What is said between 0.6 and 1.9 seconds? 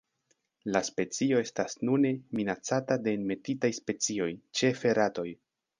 La specio estas